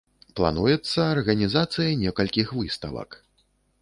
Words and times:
Плануецца 0.37 1.03
арганізацыя 1.17 1.91
некалькіх 2.05 2.47
выставак. 2.61 3.09